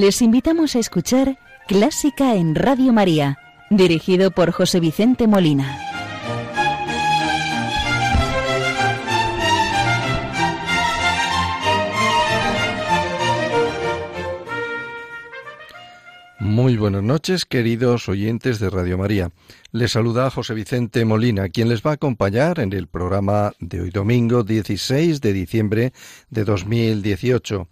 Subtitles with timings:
[0.00, 1.38] Les invitamos a escuchar
[1.68, 3.38] Clásica en Radio María,
[3.70, 5.78] dirigido por José Vicente Molina.
[16.40, 19.30] Muy buenas noches, queridos oyentes de Radio María.
[19.70, 23.90] Les saluda José Vicente Molina, quien les va a acompañar en el programa de hoy
[23.90, 25.92] domingo 16 de diciembre
[26.30, 27.68] de 2018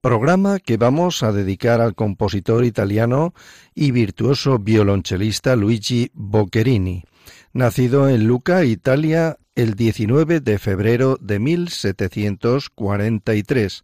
[0.00, 3.34] programa que vamos a dedicar al compositor italiano
[3.74, 7.04] y virtuoso violonchelista Luigi Boccherini,
[7.52, 13.82] nacido en Lucca, Italia, el 19 de febrero de 1743.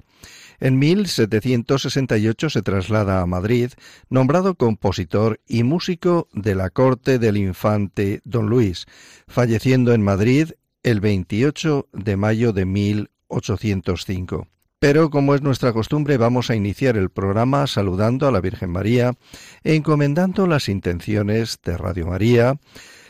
[0.58, 3.72] En 1768 se traslada a Madrid,
[4.08, 8.86] nombrado compositor y músico de la corte del infante don Luis,
[9.28, 14.48] falleciendo en Madrid el 28 de mayo de 1805.
[14.78, 19.14] Pero como es nuestra costumbre, vamos a iniciar el programa saludando a la Virgen María
[19.64, 22.58] e encomendando las intenciones de Radio María,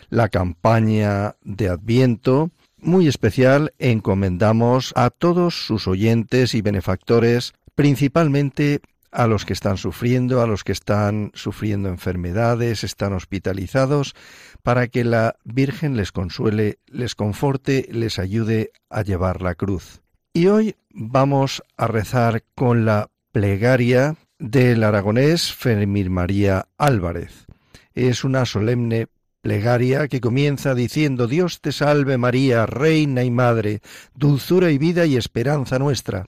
[0.09, 9.27] la campaña de Adviento, muy especial encomendamos a todos sus oyentes y benefactores, principalmente a
[9.27, 14.14] los que están sufriendo, a los que están sufriendo enfermedades, están hospitalizados,
[14.62, 20.03] para que la Virgen les consuele, les conforte, les ayude a llevar la cruz.
[20.37, 27.47] Y hoy vamos a rezar con la plegaria del aragonés Fermín María Álvarez.
[27.95, 29.06] Es una solemne
[29.41, 33.81] plegaria que comienza diciendo Dios te salve María, Reina y Madre,
[34.15, 36.27] dulzura y vida y esperanza nuestra.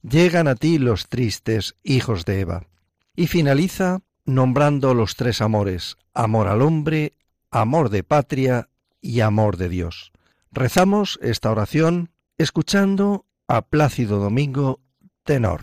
[0.00, 2.66] Llegan a ti los tristes hijos de Eva.
[3.14, 7.12] Y finaliza nombrando los tres amores, amor al hombre,
[7.50, 8.70] amor de patria
[9.02, 10.12] y amor de Dios.
[10.50, 12.08] Rezamos esta oración
[12.38, 14.78] escuchando a Plácido Domingo,
[15.24, 15.62] tenor.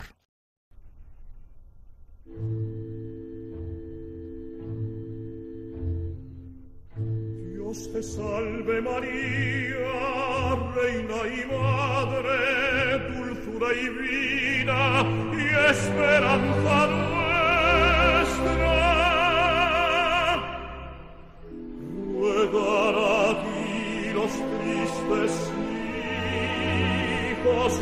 [7.50, 12.40] Dios te salve María, Reina y Madre,
[13.08, 14.80] dulzura y vida
[15.32, 17.48] y esperanza nuestra.
[22.60, 25.57] A ti los tristes
[27.44, 27.80] hijos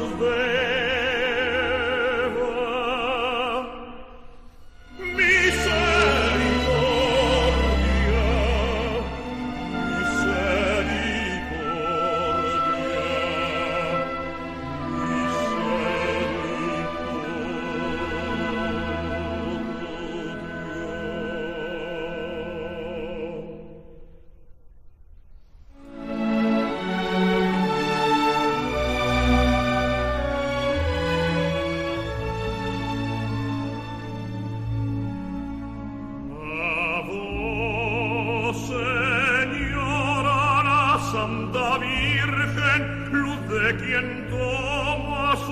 [43.67, 45.43] de Dios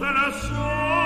[0.00, 0.97] tres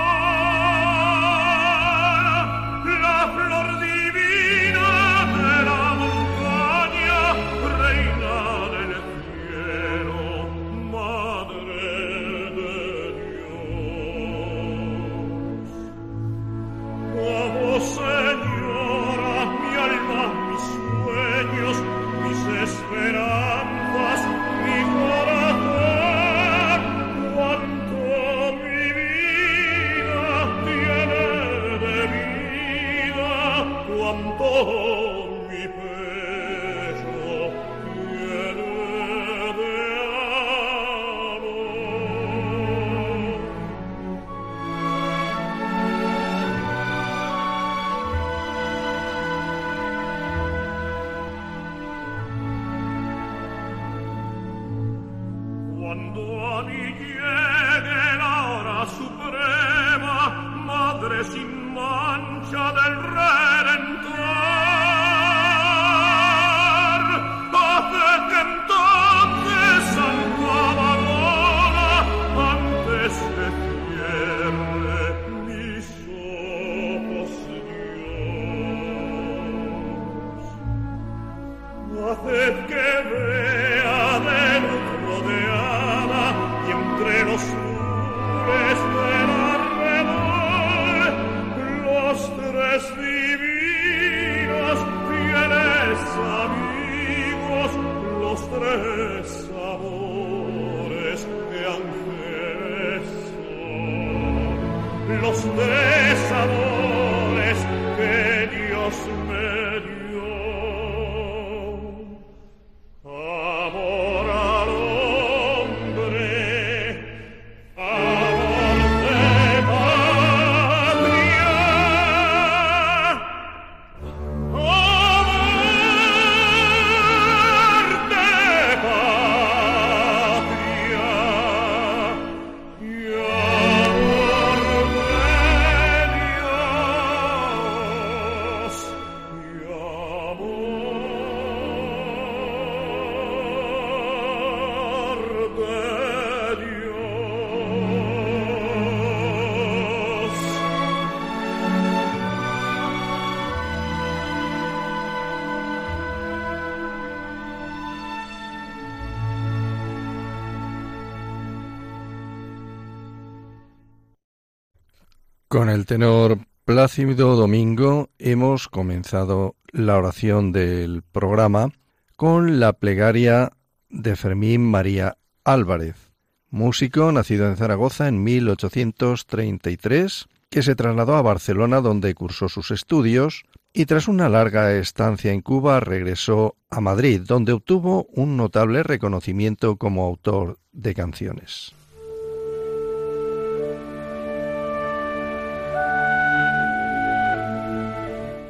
[165.53, 171.69] Con el tenor Plácido Domingo hemos comenzado la oración del programa
[172.17, 173.53] con la plegaria
[173.91, 176.11] de Fermín María Álvarez,
[176.49, 183.43] músico nacido en Zaragoza en 1833, que se trasladó a Barcelona donde cursó sus estudios
[183.75, 189.77] y tras una larga estancia en Cuba regresó a Madrid donde obtuvo un notable reconocimiento
[189.77, 191.75] como autor de canciones.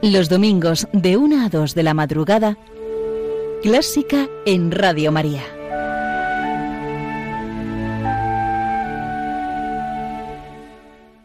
[0.03, 2.59] Los domingos de 1 a 2 de la madrugada,
[3.63, 5.45] Clásica en Radio María.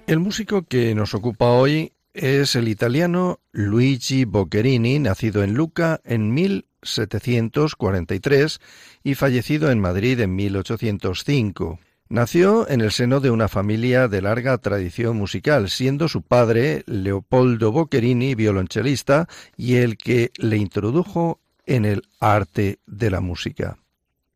[0.05, 6.35] El músico que nos ocupa hoy es el italiano Luigi Boccherini, nacido en Lucca en
[6.35, 8.59] 1743
[9.03, 11.79] y fallecido en Madrid en 1805.
[12.09, 17.73] Nació en el seno de una familia de larga tradición musical, siendo su padre Leopoldo
[17.73, 19.27] Boccherini violonchelista
[19.57, 23.77] y el que le introdujo en el arte de la música.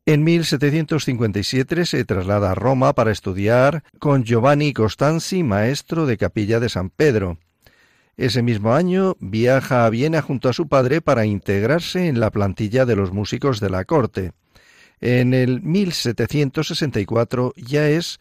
[0.04, 6.68] En 1757 se traslada a Roma para estudiar con Giovanni Costanzi, maestro de capilla de
[6.68, 7.38] San Pedro.
[8.18, 12.84] Ese mismo año viaja a Viena junto a su padre para integrarse en la plantilla
[12.84, 14.32] de los músicos de la corte.
[15.02, 18.20] En el 1764 ya es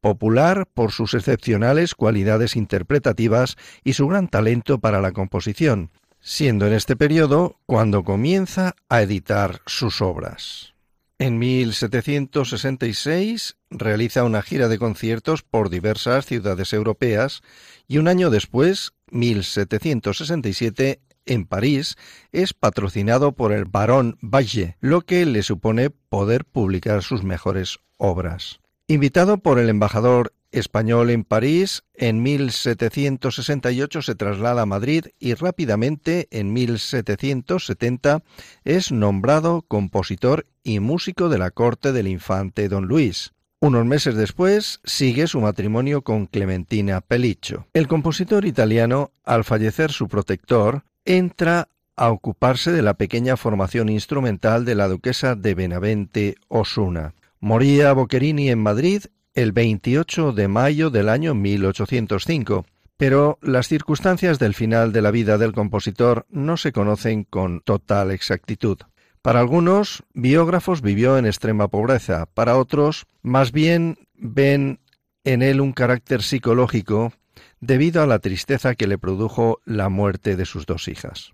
[0.00, 5.90] popular por sus excepcionales cualidades interpretativas y su gran talento para la composición,
[6.20, 10.72] siendo en este periodo cuando comienza a editar sus obras.
[11.18, 17.42] En 1766 realiza una gira de conciertos por diversas ciudades europeas
[17.86, 21.96] y un año después, 1767, en París,
[22.32, 28.60] es patrocinado por el barón Valle, lo que le supone poder publicar sus mejores obras.
[28.86, 36.28] Invitado por el embajador español en París, en 1768 se traslada a Madrid y rápidamente,
[36.30, 38.22] en 1770,
[38.64, 43.32] es nombrado compositor y músico de la corte del infante don Luis.
[43.60, 47.68] Unos meses después sigue su matrimonio con Clementina Pelliccio.
[47.72, 54.64] El compositor italiano, al fallecer su protector, entra a ocuparse de la pequeña formación instrumental
[54.64, 57.14] de la duquesa de Benavente Osuna.
[57.40, 59.04] Moría Boccherini en Madrid
[59.34, 62.66] el 28 de mayo del año 1805,
[62.96, 68.10] pero las circunstancias del final de la vida del compositor no se conocen con total
[68.10, 68.78] exactitud.
[69.22, 74.80] Para algunos, biógrafos vivió en extrema pobreza, para otros, más bien ven
[75.24, 77.12] en él un carácter psicológico
[77.62, 81.32] debido a la tristeza que le produjo la muerte de sus dos hijas.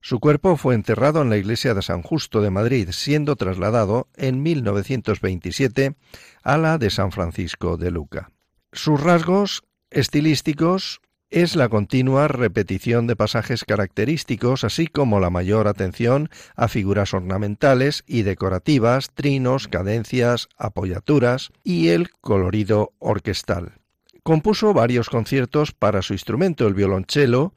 [0.00, 4.42] Su cuerpo fue enterrado en la iglesia de San Justo de Madrid, siendo trasladado en
[4.42, 5.96] 1927
[6.42, 8.30] a la de San Francisco de Luca.
[8.70, 11.00] Sus rasgos estilísticos
[11.30, 18.04] es la continua repetición de pasajes característicos, así como la mayor atención a figuras ornamentales
[18.06, 23.83] y decorativas, trinos, cadencias, apoyaturas y el colorido orquestal.
[24.24, 27.52] Compuso varios conciertos para su instrumento, el violonchelo,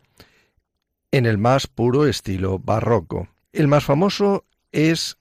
[1.12, 3.30] en el más puro estilo barroco.
[3.54, 4.44] El más famoso
[4.74, 5.18] es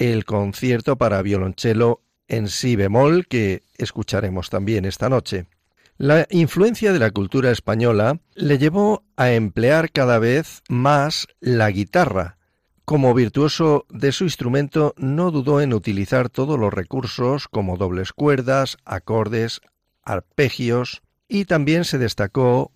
[0.00, 5.46] el concierto para violonchelo en si bemol que escucharemos también esta noche.
[5.96, 12.36] La influencia de la cultura española le llevó a emplear cada vez más la guitarra.
[12.84, 18.76] Como virtuoso de su instrumento no dudó en utilizar todos los recursos como dobles cuerdas,
[18.84, 19.60] acordes,
[20.02, 22.72] arpegios y también se destacó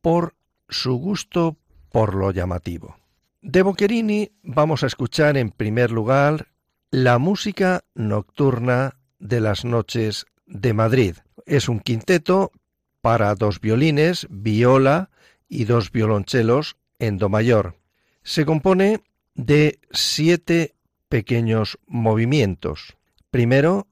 [0.00, 0.34] por
[0.68, 1.56] su gusto
[1.90, 2.96] por lo llamativo.
[3.40, 6.48] De Boccherini vamos a escuchar en primer lugar
[6.90, 11.16] la música nocturna de las noches de Madrid.
[11.46, 12.52] Es un quinteto
[13.00, 15.10] para dos violines, viola
[15.48, 17.76] y dos violonchelos en do mayor.
[18.22, 19.02] Se compone
[19.34, 20.74] de siete
[21.08, 22.96] pequeños movimientos.
[23.30, 23.86] Primero,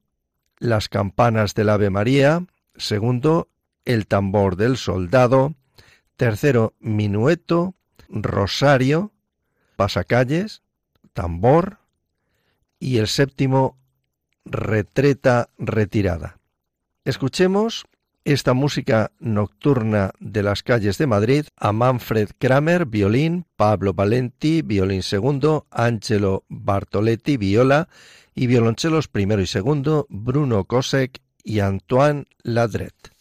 [0.58, 2.46] las campanas del Ave María.
[2.82, 3.48] Segundo,
[3.84, 5.54] el tambor del soldado.
[6.16, 7.74] Tercero, minueto
[8.08, 9.12] rosario,
[9.76, 10.62] pasacalles,
[11.12, 11.78] tambor
[12.80, 13.78] y el séptimo
[14.44, 16.40] retreta retirada.
[17.04, 17.86] Escuchemos
[18.24, 25.04] esta música nocturna de las calles de Madrid a Manfred Kramer, violín, Pablo Valenti, violín
[25.04, 27.88] segundo, Angelo Bartoletti, viola
[28.34, 33.12] y violonchelos primero y segundo, Bruno Kosek y Antoine Ladret.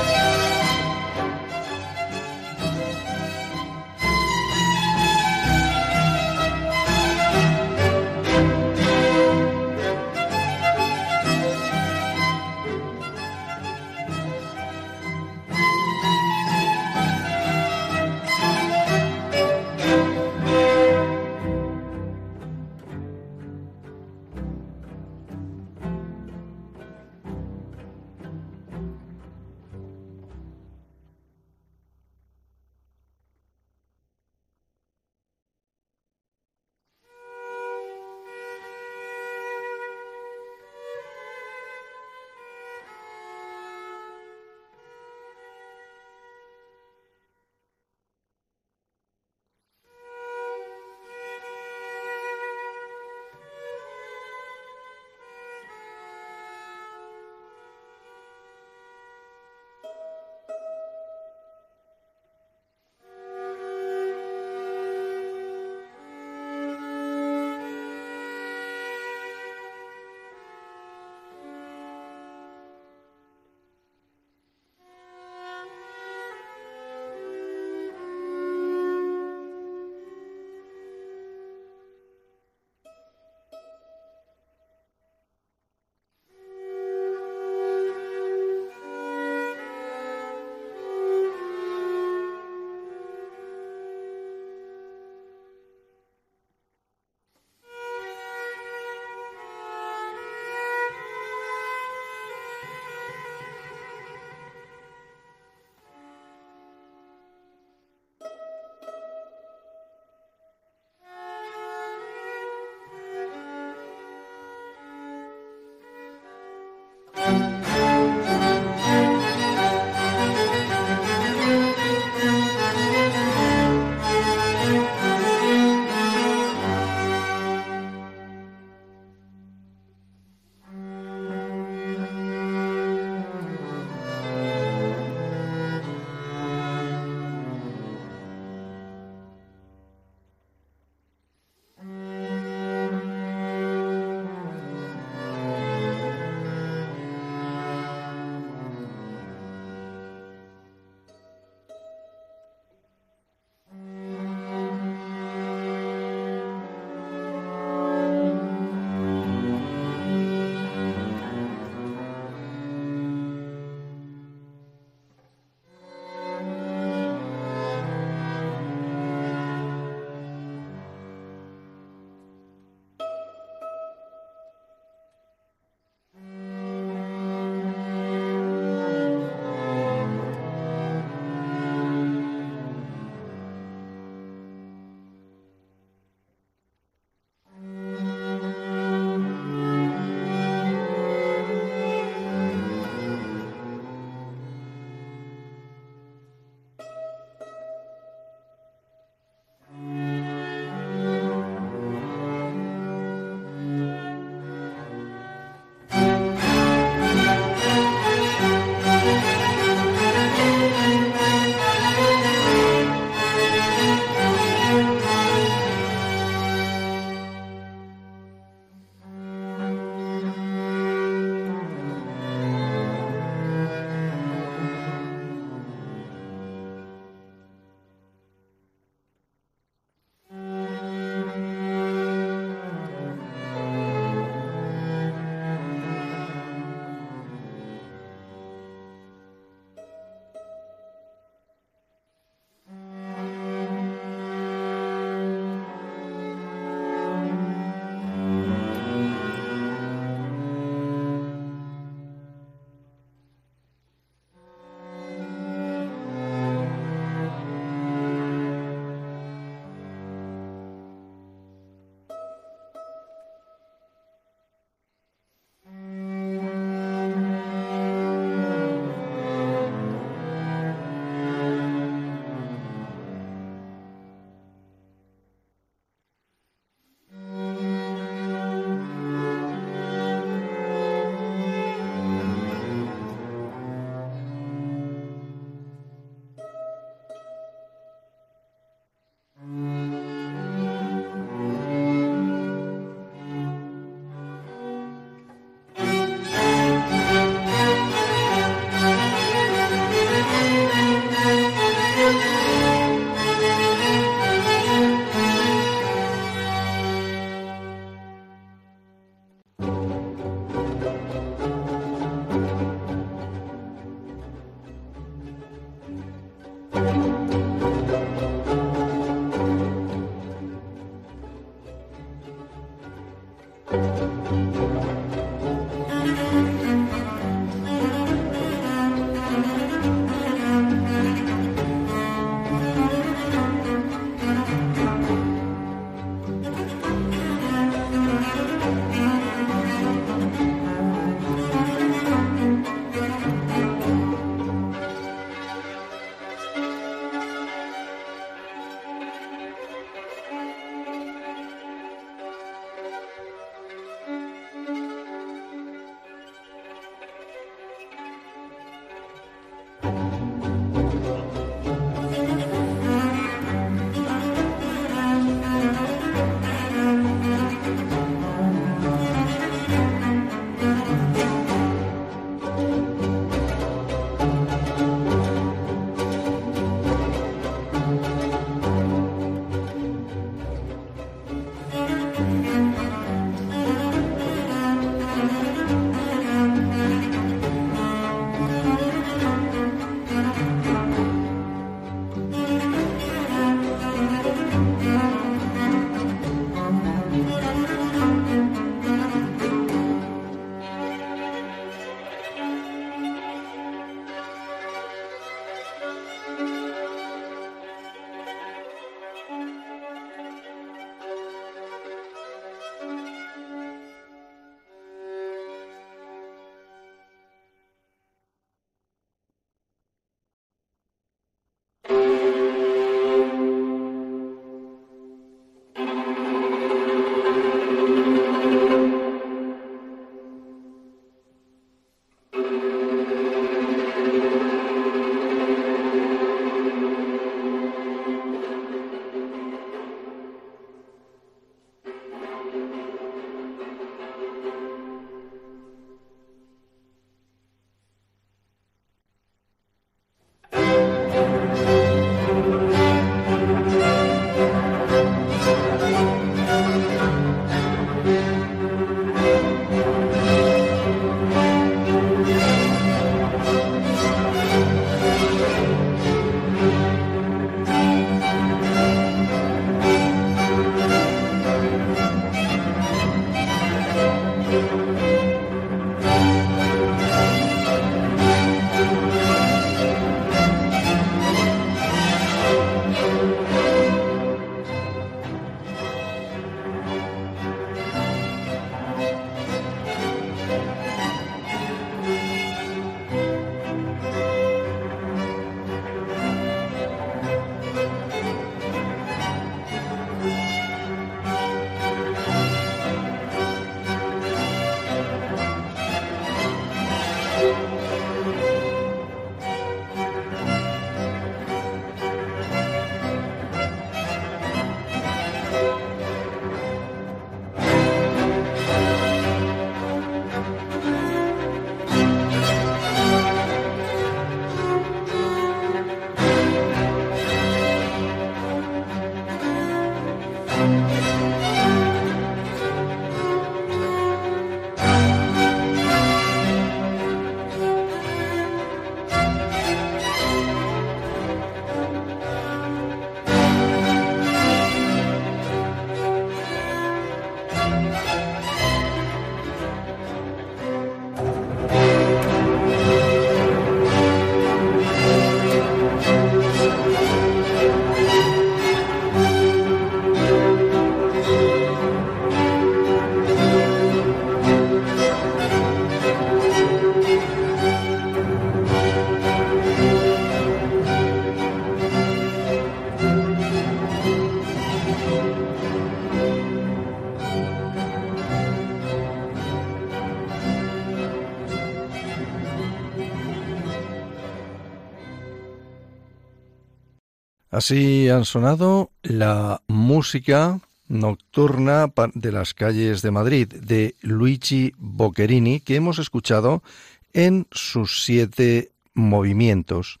[587.62, 595.76] Así han sonado la música nocturna de las calles de Madrid de Luigi Boccherini que
[595.76, 596.64] hemos escuchado
[597.12, 600.00] en sus siete movimientos.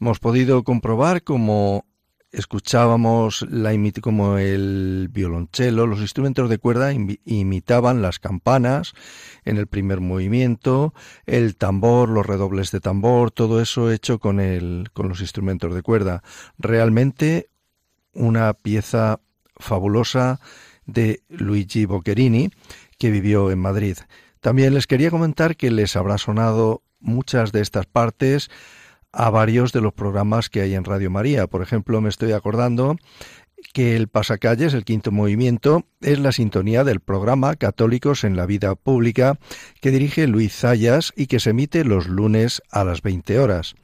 [0.00, 1.84] Hemos podido comprobar cómo
[2.34, 8.92] escuchábamos la como el violonchelo, los instrumentos de cuerda imitaban las campanas
[9.44, 10.94] en el primer movimiento,
[11.26, 15.82] el tambor, los redobles de tambor, todo eso hecho con el con los instrumentos de
[15.82, 16.22] cuerda.
[16.58, 17.48] Realmente
[18.12, 19.20] una pieza
[19.56, 20.40] fabulosa
[20.86, 22.50] de Luigi Boccherini
[22.98, 23.98] que vivió en Madrid.
[24.40, 28.50] También les quería comentar que les habrá sonado muchas de estas partes
[29.14, 31.46] a varios de los programas que hay en Radio María.
[31.46, 32.96] Por ejemplo, me estoy acordando
[33.72, 38.74] que el Pasacalles, el quinto movimiento, es la sintonía del programa Católicos en la Vida
[38.74, 39.38] Pública
[39.80, 43.74] que dirige Luis Zayas y que se emite los lunes a las 20 horas.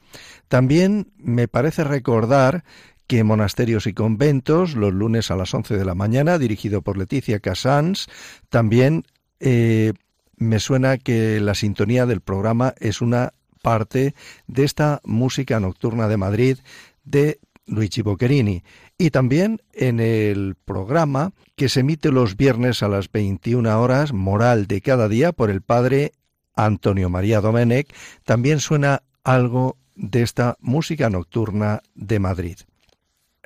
[0.47, 2.63] También me parece recordar
[3.07, 7.39] que Monasterios y Conventos, los lunes a las 11 de la mañana, dirigido por Leticia
[7.39, 8.07] Casans,
[8.49, 9.03] también
[9.39, 9.93] eh,
[10.37, 14.15] me suena que la sintonía del programa es una parte
[14.47, 16.57] de esta música nocturna de Madrid
[17.03, 18.63] de Luigi Boccherini
[18.97, 24.67] y también en el programa que se emite los viernes a las 21 horas, Moral
[24.67, 26.11] de cada día, por el padre
[26.55, 27.93] Antonio María Domenech,
[28.25, 32.57] también suena algo de esta música nocturna de Madrid.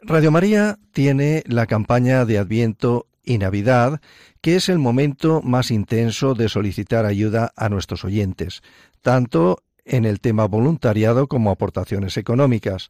[0.02, 4.02] Radio María tiene la campaña de Adviento y Navidad,
[4.42, 8.62] que es el momento más intenso de solicitar ayuda a nuestros oyentes,
[9.02, 12.90] tanto en el tema voluntariado como aportaciones económicas.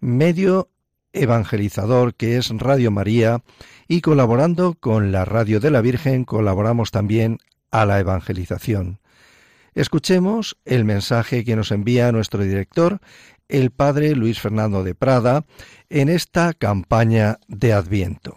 [0.00, 0.70] Medio
[1.12, 3.42] evangelizador que es Radio María
[3.86, 7.38] y colaborando con la Radio de la Virgen colaboramos también
[7.70, 8.98] a la evangelización.
[9.74, 13.00] Escuchemos el mensaje que nos envía nuestro director,
[13.48, 15.44] el padre Luis Fernando de Prada,
[15.88, 18.36] en esta campaña de Adviento.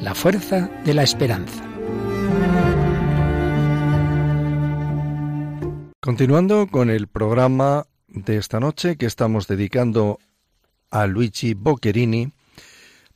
[0.00, 1.62] la fuerza de la esperanza.
[6.00, 10.18] Continuando con el programa de esta noche que estamos dedicando
[10.90, 12.32] a Luigi Boccherini,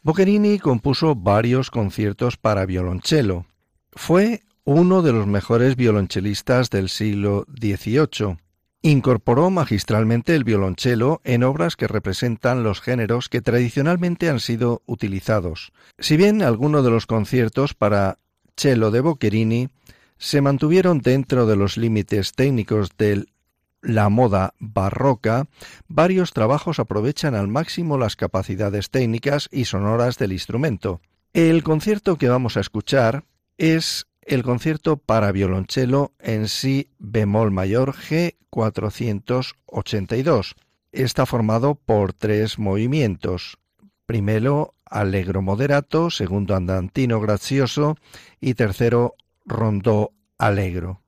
[0.03, 3.47] Boccherini compuso varios conciertos para violonchelo.
[3.93, 8.39] Fue uno de los mejores violonchelistas del siglo XVIII
[8.83, 15.73] Incorporó magistralmente el violonchelo en obras que representan los géneros que tradicionalmente han sido utilizados.
[15.99, 18.17] Si bien algunos de los conciertos para
[18.57, 19.69] cello de Boccherini
[20.17, 23.27] se mantuvieron dentro de los límites técnicos de
[23.83, 25.47] la moda barroca,
[25.89, 31.01] varios trabajos aprovechan al máximo las capacidades técnicas y sonoras del instrumento.
[31.33, 33.25] El concierto que vamos a escuchar
[33.57, 40.57] es el concierto para violonchelo en si bemol mayor G 482.
[40.93, 43.57] Está formado por tres movimientos.
[44.07, 47.97] Primero, allegro moderato, segundo, andantino gracioso
[48.41, 49.15] y tercero,
[49.47, 51.01] rondó allegro.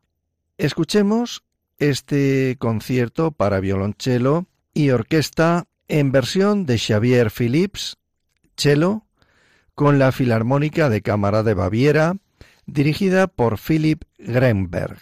[0.57, 1.43] Escuchemos
[1.79, 7.97] este concierto para violonchelo y orquesta en versión de Xavier Philips,
[8.57, 9.03] cello,
[9.75, 12.17] con la Filarmónica de Cámara de Baviera,
[12.73, 14.99] dirigida por Philip Grenberg.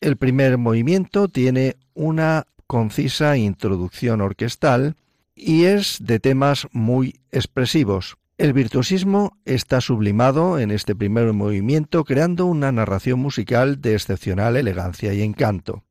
[0.00, 4.96] El primer movimiento tiene una concisa introducción orquestal
[5.34, 8.16] y es de temas muy expresivos.
[8.38, 15.12] El virtuosismo está sublimado en este primer movimiento creando una narración musical de excepcional elegancia
[15.12, 15.84] y encanto.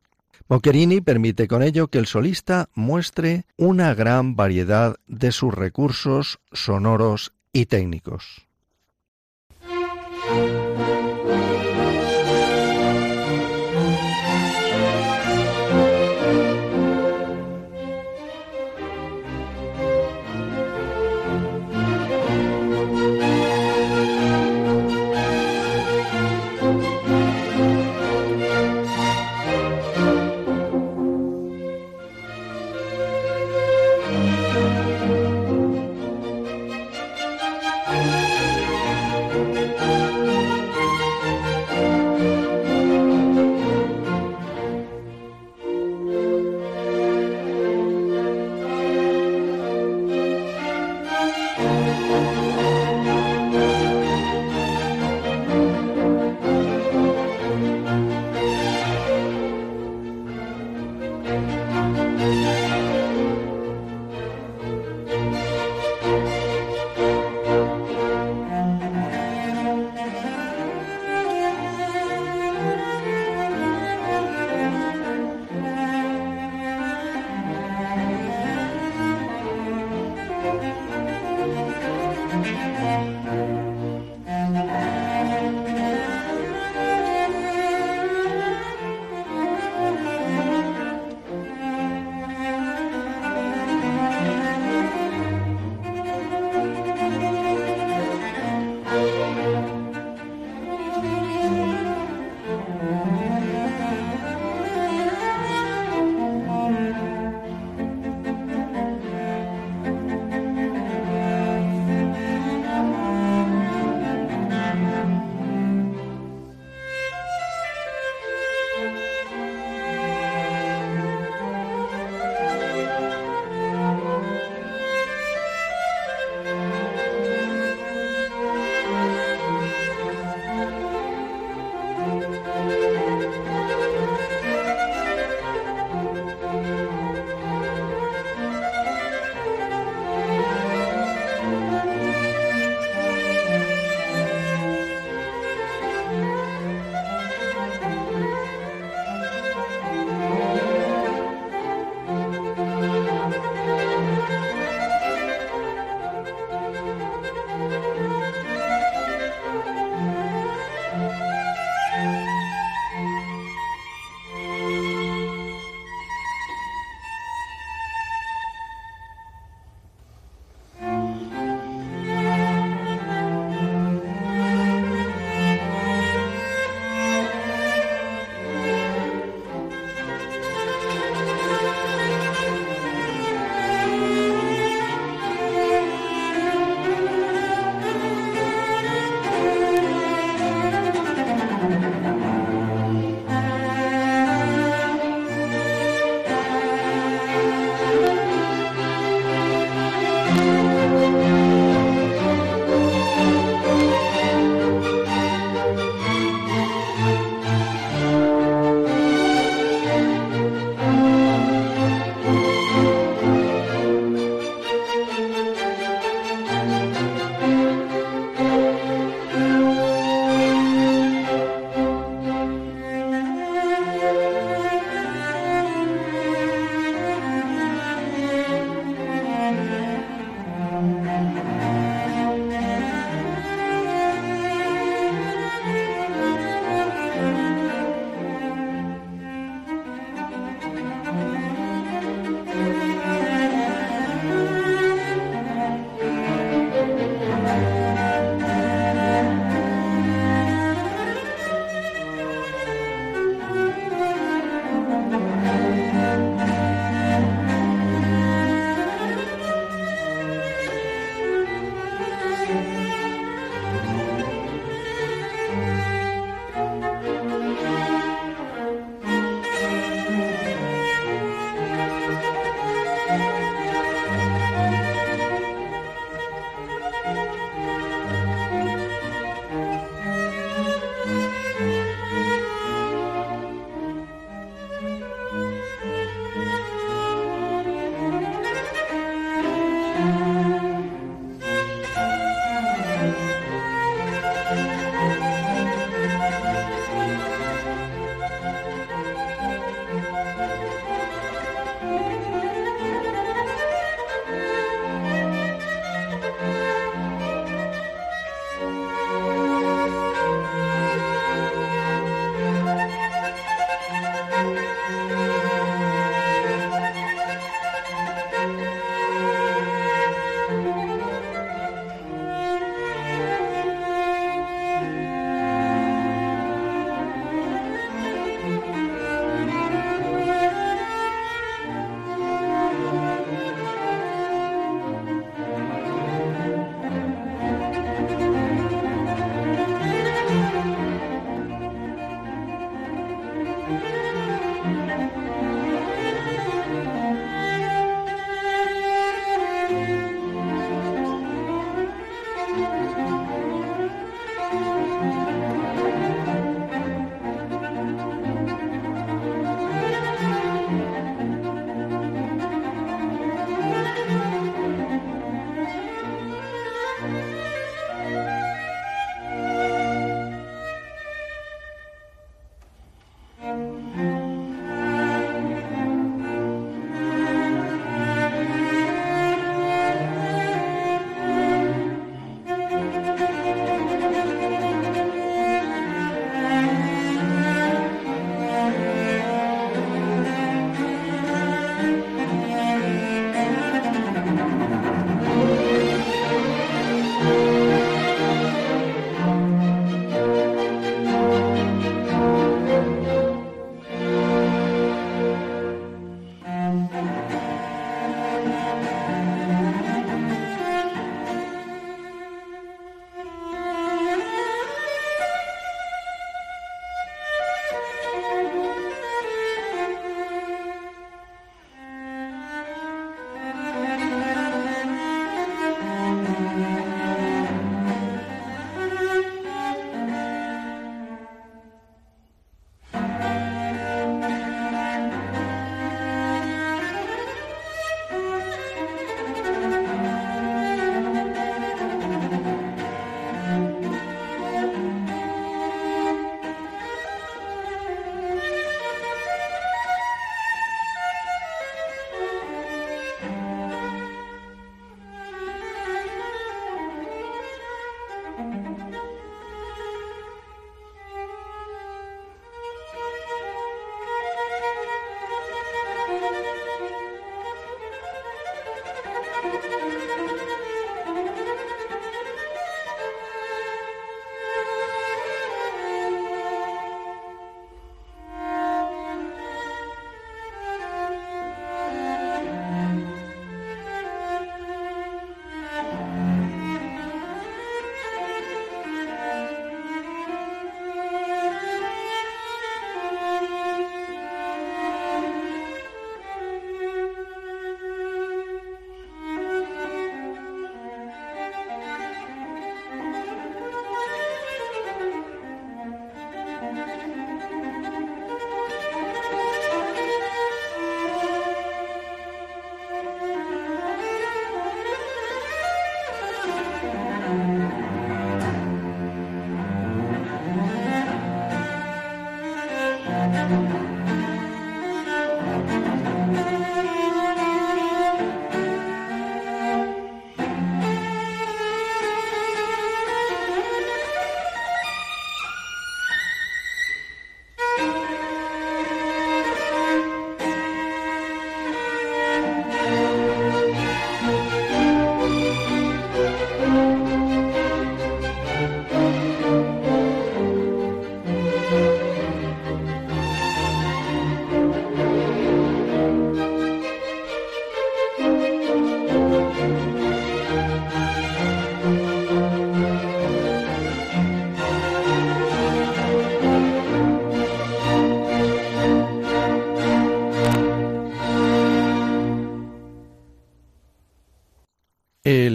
[0.47, 7.33] Boccherini permite con ello que el solista muestre una gran variedad de sus recursos sonoros
[7.53, 8.48] y técnicos.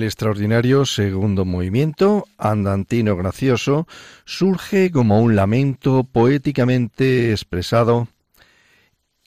[0.04, 3.86] Extraordinario segundo movimiento, andantino gracioso,
[4.24, 8.08] surge como un lamento poéticamente expresado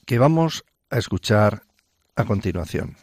[0.05, 1.63] que vamos a escuchar
[2.15, 2.95] a continuación.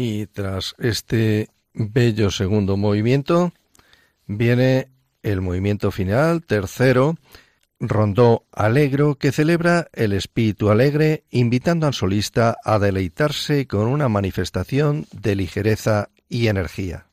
[0.00, 3.52] Y tras este bello segundo movimiento
[4.26, 4.88] viene
[5.22, 7.18] el movimiento final, tercero,
[7.78, 15.04] rondó alegro que celebra el espíritu alegre, invitando al solista a deleitarse con una manifestación
[15.12, 17.09] de ligereza y energía.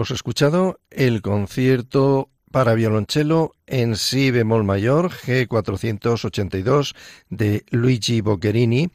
[0.00, 6.96] Hemos escuchado el concierto para violonchelo en si bemol mayor G482
[7.28, 8.88] de Luigi Boccherini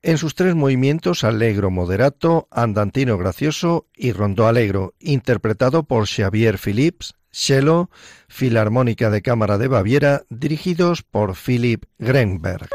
[0.00, 7.12] en sus tres movimientos allegro moderato, andantino gracioso y rondó alegro, interpretado por Xavier Philips,
[7.30, 7.90] cello,
[8.26, 12.70] Filarmónica de Cámara de Baviera, dirigidos por Philip Grenberg.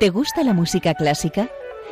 [0.00, 1.50] ¿Te gusta la música clásica?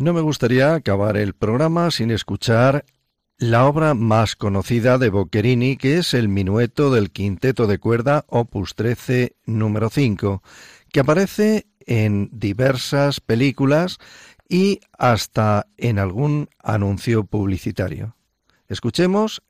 [0.00, 2.86] No me gustaría acabar el programa sin escuchar
[3.36, 8.74] la obra más conocida de Boccherini, que es el minueto del quinteto de cuerda opus
[8.76, 10.42] 13 número 5,
[10.90, 13.98] que aparece en diversas películas
[14.48, 18.16] y hasta en algún anuncio publicitario.
[18.68, 19.42] Escuchemos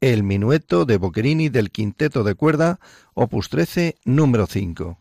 [0.00, 2.80] el minueto de Boccherini del quinteto de cuerda
[3.12, 4.98] opus 13 número 5.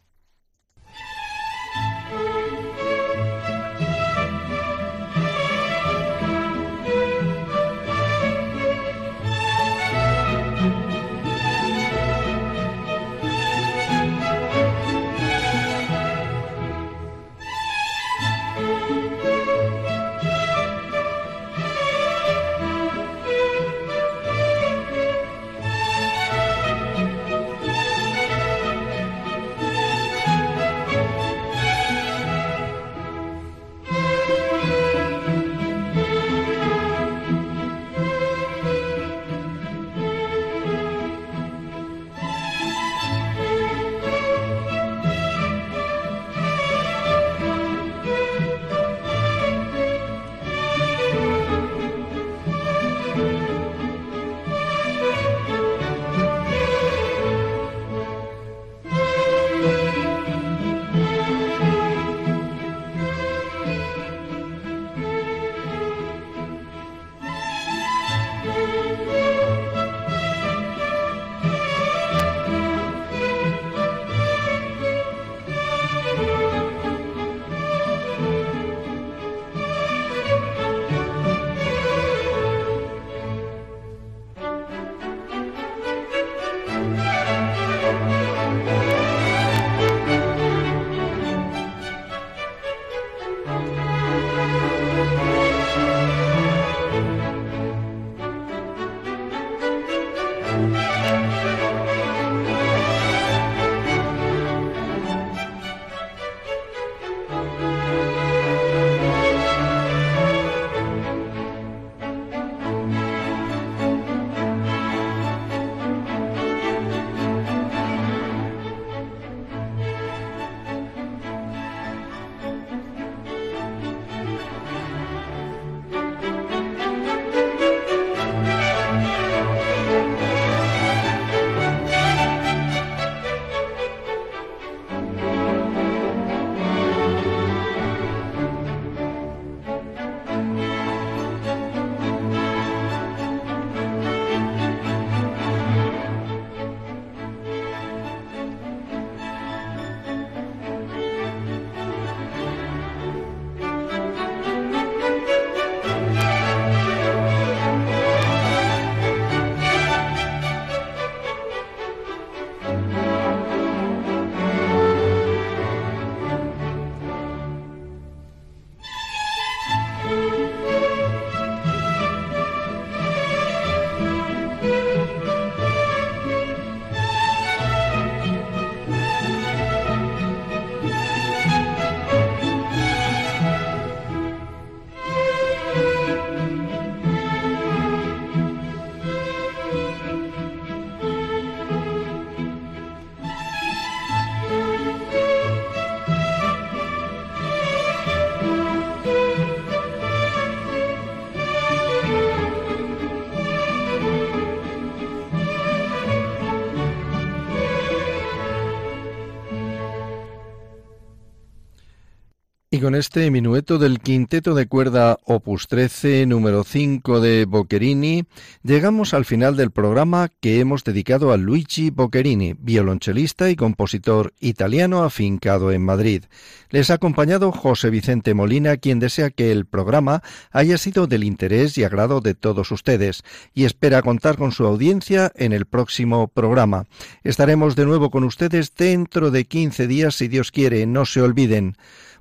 [212.77, 218.25] Y con este minueto del quinteto de cuerda Opus 13, número 5 de Boccherini,
[218.61, 225.03] llegamos al final del programa que hemos dedicado a Luigi Boccherini, violonchelista y compositor italiano
[225.03, 226.25] afincado en Madrid.
[226.69, 230.21] Les ha acompañado José Vicente Molina, quien desea que el programa
[230.51, 233.23] haya sido del interés y agrado de todos ustedes,
[233.55, 236.85] y espera contar con su audiencia en el próximo programa.
[237.23, 241.75] Estaremos de nuevo con ustedes dentro de 15 días, si Dios quiere, no se olviden.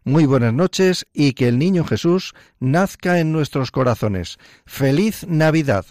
[0.07, 4.39] Muy buenas noches y que el Niño Jesús nazca en nuestros corazones.
[4.65, 5.85] Feliz Navidad.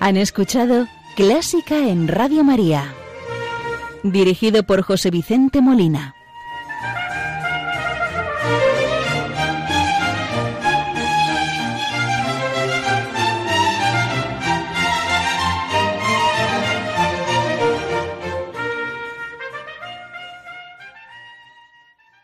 [0.00, 2.92] Han escuchado Clásica en Radio María,
[4.02, 6.16] dirigido por José Vicente Molina.